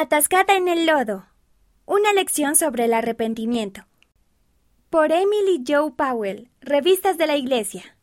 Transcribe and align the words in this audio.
Atascada 0.00 0.54
en 0.54 0.68
el 0.68 0.86
lodo. 0.86 1.26
Una 1.84 2.12
lección 2.12 2.54
sobre 2.54 2.84
el 2.84 2.94
arrepentimiento. 2.94 3.84
Por 4.90 5.10
Emily 5.10 5.64
Joe 5.66 5.90
Powell, 5.90 6.52
Revistas 6.60 7.18
de 7.18 7.26
la 7.26 7.36
Iglesia. 7.36 7.96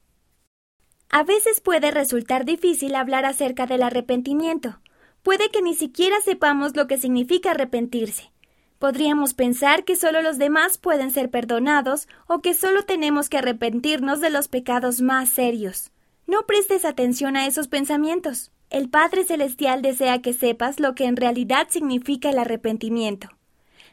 A 1.10 1.24
veces 1.24 1.62
puede 1.62 1.92
resultar 1.92 2.44
difícil 2.44 2.96
hablar 2.96 3.24
acerca 3.24 3.66
del 3.66 3.82
arrepentimiento. 3.82 4.82
Puede 5.24 5.50
que 5.52 5.62
ni 5.62 5.74
siquiera 5.74 6.18
sepamos 6.20 6.76
lo 6.76 6.86
que 6.86 6.98
significa 6.98 7.52
arrepentirse. 7.52 8.30
Podríamos 8.78 9.34
pensar 9.34 9.86
que 9.86 9.96
solo 9.96 10.22
los 10.22 10.38
demás 10.38 10.78
pueden 10.78 11.12
ser 11.12 11.32
perdonados 11.32 12.10
o 12.28 12.42
que 12.42 12.56
solo 12.56 12.84
tenemos 12.84 13.30
que 13.30 13.38
arrepentirnos 13.38 14.20
de 14.20 14.32
los 14.32 14.50
pecados 14.50 15.00
más 15.00 15.30
serios. 15.30 15.92
No 16.28 16.46
prestes 16.46 16.84
atención 16.84 17.38
a 17.38 17.48
esos 17.48 17.70
pensamientos. 17.70 18.52
El 18.76 18.90
Padre 18.90 19.24
Celestial 19.24 19.82
desea 19.82 20.22
que 20.22 20.34
sepas 20.34 20.82
lo 20.82 20.96
que 20.96 21.06
en 21.06 21.16
realidad 21.16 21.68
significa 21.70 22.30
el 22.30 22.38
arrepentimiento. 22.38 23.30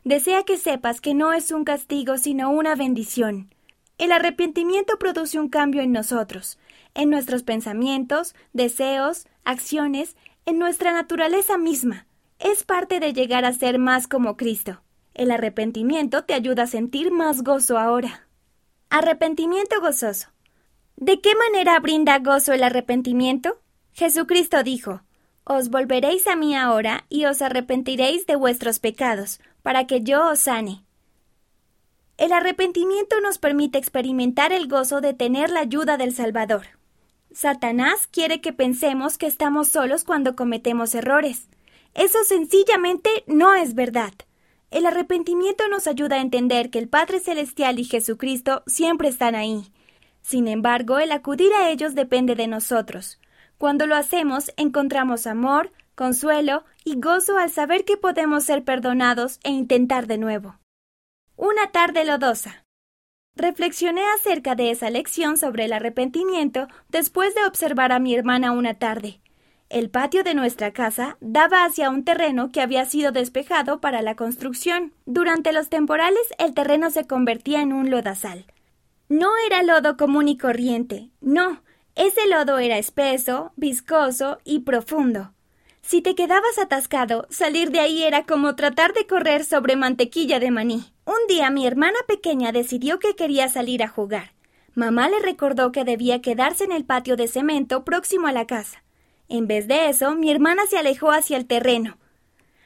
Desea 0.03 0.43
que 0.43 0.57
sepas 0.57 1.01
que 1.01 1.15
no 1.15 1.33
es 1.33 1.53
un 1.53 1.63
castigo 1.63 2.19
sino 2.19 2.51
una 2.51 2.75
bendición. 2.75 3.55
El 3.97 4.11
arrepentimiento 4.11 4.99
produce 4.99 5.39
un 5.39 5.49
cambio 5.49 5.83
en 5.83 5.93
nosotros, 5.93 6.59
en 6.95 7.11
nuestros 7.11 7.45
pensamientos, 7.45 8.35
deseos, 8.55 9.29
acciones, 9.45 10.17
en 10.47 10.59
nuestra 10.59 10.93
naturaleza 10.93 11.59
misma. 11.59 12.09
Es 12.41 12.65
parte 12.65 12.99
de 12.99 13.13
llegar 13.13 13.45
a 13.45 13.53
ser 13.53 13.79
más 13.79 14.09
como 14.09 14.37
Cristo. 14.37 14.83
El 15.15 15.31
arrepentimiento 15.31 16.25
te 16.25 16.35
ayuda 16.35 16.65
a 16.65 16.67
sentir 16.67 17.13
más 17.13 17.45
gozo 17.45 17.79
ahora. 17.79 18.27
Arrepentimiento 18.91 19.81
gozoso. 19.81 20.31
¿De 20.97 21.21
qué 21.21 21.37
manera 21.37 21.79
brinda 21.79 22.19
gozo 22.19 22.53
el 22.53 22.65
arrepentimiento? 22.65 23.62
Jesucristo 23.93 24.63
dijo, 24.63 25.03
Os 25.45 25.71
volveréis 25.71 26.27
a 26.27 26.37
mí 26.37 26.57
ahora 26.57 27.05
y 27.09 27.27
os 27.27 27.43
arrepentiréis 27.43 28.27
de 28.27 28.37
vuestros 28.37 28.79
pecados, 28.79 29.41
para 29.63 29.87
que 29.87 30.01
yo 30.03 30.29
os 30.29 30.41
sane. 30.41 30.85
El 32.19 32.33
arrepentimiento 32.33 33.21
nos 33.21 33.39
permite 33.39 33.79
experimentar 33.79 34.53
el 34.53 34.69
gozo 34.69 35.01
de 35.01 35.15
tener 35.15 35.51
la 35.51 35.61
ayuda 35.61 35.97
del 35.97 36.15
Salvador. 36.15 36.67
Satanás 37.33 38.07
quiere 38.11 38.41
que 38.41 38.53
pensemos 38.53 39.19
que 39.19 39.27
estamos 39.27 39.69
solos 39.69 40.05
cuando 40.05 40.37
cometemos 40.37 40.95
errores. 40.95 41.49
Eso 41.95 42.19
sencillamente 42.25 43.25
no 43.27 43.55
es 43.55 43.75
verdad. 43.75 44.13
El 44.71 44.87
arrepentimiento 44.87 45.69
nos 45.69 45.87
ayuda 45.87 46.17
a 46.17 46.21
entender 46.21 46.71
que 46.71 46.79
el 46.79 46.89
Padre 46.89 47.21
Celestial 47.21 47.79
y 47.79 47.85
Jesucristo 47.85 48.63
siempre 48.67 49.09
están 49.09 49.35
ahí. 49.35 49.71
Sin 50.23 50.49
embargo, 50.49 50.99
el 50.99 51.13
acudir 51.13 51.53
a 51.55 51.71
ellos 51.71 51.95
depende 51.95 52.35
de 52.35 52.47
nosotros. 52.47 53.19
Cuando 53.63 53.87
lo 53.87 53.95
hacemos, 53.95 54.53
encontramos 54.57 55.29
amor, 55.29 55.71
consuelo 55.95 56.65
y 56.85 57.01
gozo 57.01 57.39
al 57.39 57.49
saber 57.49 57.85
que 57.85 57.97
podemos 57.97 58.43
ser 58.43 58.65
perdonados 58.65 59.39
e 59.45 59.51
intentar 59.51 60.09
de 60.09 60.19
nuevo. 60.19 60.59
Una 61.37 61.71
tarde 61.71 62.05
lodosa. 62.05 62.65
Reflexioné 63.37 64.03
acerca 64.17 64.57
de 64.57 64.73
esa 64.73 64.91
lección 64.91 65.37
sobre 65.37 65.67
el 65.67 65.73
arrepentimiento 65.73 66.67
después 66.89 67.37
de 67.37 67.45
observar 67.47 67.93
a 67.93 68.01
mi 68.01 68.17
hermana 68.17 68.51
una 68.51 68.81
tarde. 68.81 69.21
El 69.69 69.91
patio 69.91 70.25
de 70.25 70.35
nuestra 70.35 70.73
casa 70.73 71.17
daba 71.21 71.65
hacia 71.65 71.89
un 71.89 72.03
terreno 72.03 72.51
que 72.51 72.63
había 72.63 72.85
sido 72.85 73.13
despejado 73.13 73.81
para 73.81 74.03
la 74.03 74.17
construcción. 74.17 74.93
Durante 75.07 75.53
los 75.53 75.69
temporales 75.69 76.35
el 76.39 76.53
terreno 76.53 76.91
se 76.91 77.07
convertía 77.07 77.63
en 77.63 77.73
un 77.73 77.91
lodazal. 77.93 78.45
No 79.09 79.31
era 79.47 79.63
lodo 79.63 79.97
común 79.97 80.27
y 80.27 80.37
corriente, 80.37 81.11
no, 81.21 81.63
ese 81.95 82.27
lodo 82.27 82.59
era 82.59 82.79
espeso, 82.79 83.53
viscoso 83.57 84.39
y 84.45 84.61
profundo. 84.61 85.33
Si 85.83 86.01
te 86.01 86.15
quedabas 86.15 86.59
atascado, 86.59 87.27
salir 87.29 87.71
de 87.71 87.81
ahí 87.81 88.05
era 88.05 88.25
como 88.25 88.55
tratar 88.55 88.95
de 88.95 89.07
correr 89.07 89.45
sobre 89.45 89.77
mantequilla 89.77 90.41
de 90.41 90.51
maní. 90.51 90.93
Un 91.05 91.27
día 91.29 91.51
mi 91.51 91.67
hermana 91.67 91.99
pequeña 92.07 92.53
decidió 92.53 92.99
que 92.99 93.15
quería 93.15 93.49
salir 93.49 93.83
a 93.83 93.89
jugar. 93.89 94.33
Mamá 94.75 95.11
le 95.11 95.19
recordó 95.19 95.71
que 95.71 95.85
debía 95.85 96.23
quedarse 96.23 96.65
en 96.65 96.73
el 96.73 96.85
patio 96.85 97.17
de 97.17 97.29
cemento 97.29 97.85
próximo 97.85 98.27
a 98.27 98.33
la 98.33 98.47
casa. 98.47 98.83
En 99.29 99.47
vez 99.47 99.69
de 99.69 99.91
eso, 99.91 100.15
mi 100.15 100.31
hermana 100.31 100.67
se 100.67 100.79
alejó 100.79 101.11
hacia 101.11 101.37
el 101.37 101.47
terreno. 101.47 101.99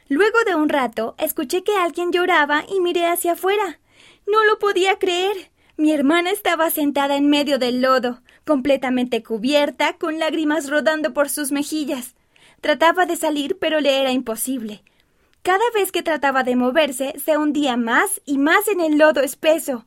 Luego 0.08 0.38
de 0.46 0.54
un 0.54 0.68
rato, 0.68 1.16
escuché 1.18 1.64
que 1.64 1.76
alguien 1.76 2.12
lloraba 2.12 2.64
y 2.68 2.80
miré 2.80 3.06
hacia 3.06 3.32
afuera. 3.32 3.80
No 4.26 4.44
lo 4.44 4.58
podía 4.60 4.98
creer. 4.98 5.50
Mi 5.76 5.92
hermana 5.92 6.30
estaba 6.30 6.70
sentada 6.70 7.16
en 7.16 7.28
medio 7.28 7.58
del 7.58 7.80
lodo 7.80 8.20
completamente 8.46 9.22
cubierta, 9.24 9.94
con 9.94 10.18
lágrimas 10.20 10.70
rodando 10.70 11.12
por 11.12 11.28
sus 11.28 11.50
mejillas. 11.50 12.14
Trataba 12.60 13.04
de 13.04 13.16
salir, 13.16 13.58
pero 13.58 13.80
le 13.80 14.00
era 14.00 14.12
imposible. 14.12 14.82
Cada 15.42 15.64
vez 15.74 15.92
que 15.92 16.02
trataba 16.02 16.44
de 16.44 16.56
moverse, 16.56 17.14
se 17.22 17.36
hundía 17.36 17.76
más 17.76 18.22
y 18.24 18.38
más 18.38 18.68
en 18.68 18.80
el 18.80 18.98
lodo 18.98 19.20
espeso. 19.20 19.84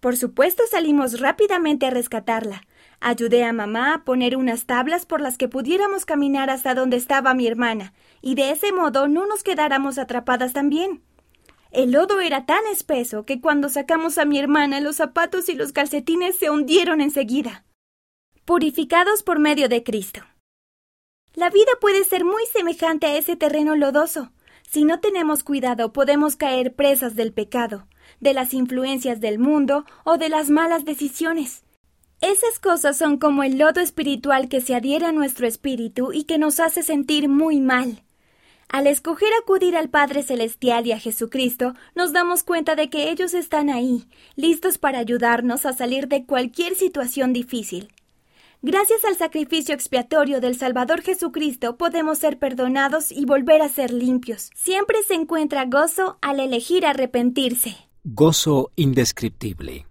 Por 0.00 0.16
supuesto 0.16 0.62
salimos 0.70 1.20
rápidamente 1.20 1.86
a 1.86 1.90
rescatarla. 1.90 2.62
Ayudé 3.00 3.44
a 3.44 3.52
mamá 3.52 3.94
a 3.94 4.04
poner 4.04 4.36
unas 4.36 4.64
tablas 4.64 5.04
por 5.04 5.20
las 5.20 5.36
que 5.36 5.48
pudiéramos 5.48 6.04
caminar 6.04 6.50
hasta 6.50 6.74
donde 6.74 6.96
estaba 6.96 7.34
mi 7.34 7.46
hermana, 7.46 7.92
y 8.22 8.36
de 8.36 8.52
ese 8.52 8.72
modo 8.72 9.08
no 9.08 9.26
nos 9.26 9.42
quedáramos 9.42 9.98
atrapadas 9.98 10.52
también. 10.52 11.02
El 11.72 11.92
lodo 11.92 12.20
era 12.20 12.46
tan 12.46 12.64
espeso 12.72 13.24
que 13.24 13.40
cuando 13.40 13.68
sacamos 13.68 14.18
a 14.18 14.24
mi 14.24 14.38
hermana 14.38 14.80
los 14.80 14.96
zapatos 14.96 15.48
y 15.48 15.54
los 15.54 15.72
calcetines 15.72 16.36
se 16.36 16.50
hundieron 16.50 17.00
enseguida 17.00 17.64
purificados 18.48 19.22
por 19.22 19.40
medio 19.40 19.68
de 19.68 19.82
Cristo. 19.82 20.22
La 21.34 21.50
vida 21.50 21.70
puede 21.82 22.02
ser 22.04 22.24
muy 22.24 22.42
semejante 22.50 23.04
a 23.04 23.14
ese 23.14 23.36
terreno 23.36 23.76
lodoso. 23.76 24.32
Si 24.66 24.86
no 24.86 25.00
tenemos 25.00 25.44
cuidado, 25.44 25.92
podemos 25.92 26.34
caer 26.34 26.74
presas 26.74 27.14
del 27.14 27.34
pecado, 27.34 27.88
de 28.20 28.32
las 28.32 28.54
influencias 28.54 29.20
del 29.20 29.38
mundo 29.38 29.84
o 30.02 30.16
de 30.16 30.30
las 30.30 30.48
malas 30.48 30.86
decisiones. 30.86 31.62
Esas 32.22 32.58
cosas 32.58 32.96
son 32.96 33.18
como 33.18 33.42
el 33.42 33.58
lodo 33.58 33.82
espiritual 33.82 34.48
que 34.48 34.62
se 34.62 34.74
adhiere 34.74 35.04
a 35.04 35.12
nuestro 35.12 35.46
espíritu 35.46 36.14
y 36.14 36.24
que 36.24 36.38
nos 36.38 36.58
hace 36.58 36.82
sentir 36.82 37.28
muy 37.28 37.60
mal. 37.60 38.02
Al 38.70 38.86
escoger 38.86 39.28
acudir 39.42 39.76
al 39.76 39.90
Padre 39.90 40.22
Celestial 40.22 40.86
y 40.86 40.92
a 40.92 40.98
Jesucristo, 40.98 41.74
nos 41.94 42.14
damos 42.14 42.44
cuenta 42.44 42.76
de 42.76 42.88
que 42.88 43.10
ellos 43.10 43.34
están 43.34 43.68
ahí, 43.68 44.08
listos 44.36 44.78
para 44.78 45.00
ayudarnos 45.00 45.66
a 45.66 45.74
salir 45.74 46.08
de 46.08 46.24
cualquier 46.24 46.76
situación 46.76 47.34
difícil. 47.34 47.92
Gracias 48.60 49.04
al 49.04 49.16
sacrificio 49.16 49.72
expiatorio 49.72 50.40
del 50.40 50.58
Salvador 50.58 51.02
Jesucristo 51.02 51.76
podemos 51.76 52.18
ser 52.18 52.40
perdonados 52.40 53.12
y 53.12 53.24
volver 53.24 53.62
a 53.62 53.68
ser 53.68 53.92
limpios. 53.92 54.50
Siempre 54.56 54.96
se 55.06 55.14
encuentra 55.14 55.64
gozo 55.66 56.18
al 56.22 56.40
elegir 56.40 56.84
arrepentirse. 56.84 57.76
Gozo 58.02 58.72
indescriptible. 58.74 59.86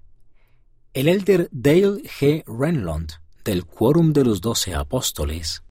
El 0.94 1.08
elder 1.08 1.48
Dale 1.54 2.04
G. 2.04 2.44
Renlund, 2.46 3.14
del 3.46 3.66
Quórum 3.66 4.12
de 4.12 4.26
los 4.26 4.42
Doce 4.42 4.76
Apóstoles, 4.76 5.64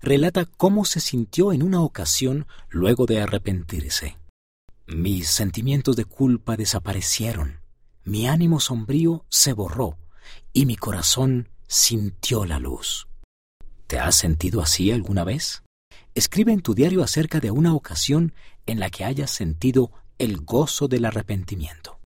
relata 0.00 0.46
cómo 0.46 0.86
se 0.86 1.00
sintió 1.00 1.52
en 1.52 1.62
una 1.62 1.82
ocasión 1.82 2.46
luego 2.70 3.04
de 3.04 3.20
arrepentirse. 3.20 4.16
Mis 4.86 5.28
sentimientos 5.28 5.94
de 5.94 6.06
culpa 6.06 6.56
desaparecieron, 6.56 7.60
mi 8.04 8.26
ánimo 8.26 8.60
sombrío 8.60 9.26
se 9.28 9.52
borró 9.52 9.98
y 10.54 10.64
mi 10.64 10.76
corazón 10.76 11.50
sintió 11.70 12.44
la 12.44 12.58
luz. 12.58 13.06
¿Te 13.86 14.00
has 14.00 14.16
sentido 14.16 14.60
así 14.60 14.90
alguna 14.90 15.22
vez? 15.22 15.62
Escribe 16.16 16.52
en 16.52 16.62
tu 16.62 16.74
diario 16.74 17.04
acerca 17.04 17.38
de 17.38 17.52
una 17.52 17.74
ocasión 17.74 18.34
en 18.66 18.80
la 18.80 18.90
que 18.90 19.04
hayas 19.04 19.30
sentido 19.30 19.92
el 20.18 20.38
gozo 20.38 20.88
del 20.88 21.04
arrepentimiento. 21.04 21.96